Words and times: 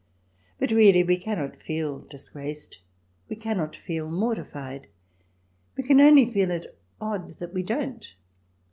But 0.57 0.71
really 0.71 1.03
we 1.03 1.15
cannot 1.17 1.61
feel 1.61 1.99
disgraced; 1.99 2.79
we 3.29 3.35
cannot 3.35 3.75
feel 3.75 4.09
mortified; 4.09 4.87
we 5.77 5.83
can 5.83 6.01
only 6.01 6.25
feel 6.33 6.49
it 6.49 6.75
odd 6.99 7.35
that 7.37 7.53
we 7.53 7.61
don't. 7.61 8.15